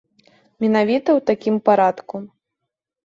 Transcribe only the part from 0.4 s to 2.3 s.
Менавіта ў такім парадку.